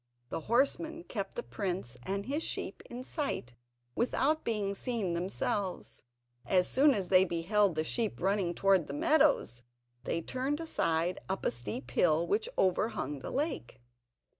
The 0.29 0.39
horsemen 0.49 1.03
kept 1.03 1.35
the 1.35 1.43
prince 1.43 1.95
and 2.01 2.25
his 2.25 2.41
sheep 2.41 2.81
in 2.89 3.03
sight, 3.03 3.53
without 3.93 4.43
being 4.43 4.73
seen 4.73 5.13
themselves. 5.13 6.01
As 6.43 6.67
soon 6.67 6.95
as 6.95 7.09
they 7.09 7.23
beheld 7.23 7.75
the 7.75 7.83
sheep 7.83 8.19
running 8.19 8.55
towards 8.55 8.87
the 8.87 8.93
meadows, 8.95 9.61
they 10.05 10.19
turned 10.19 10.59
aside 10.59 11.19
up 11.29 11.45
a 11.45 11.51
steep 11.51 11.91
hill, 11.91 12.25
which 12.25 12.49
overhung 12.57 13.19
the 13.19 13.29
lake. 13.29 13.79